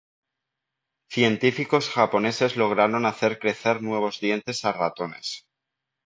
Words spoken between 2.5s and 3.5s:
lograron hacer